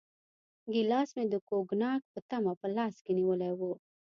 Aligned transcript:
ګیلاس 0.73 1.09
مې 1.15 1.25
د 1.29 1.35
کوګناک 1.47 2.01
په 2.13 2.19
تمه 2.29 2.53
په 2.61 2.67
لاس 2.75 2.95
کې 3.03 3.11
نیولی 3.19 3.51
و. 3.59 3.61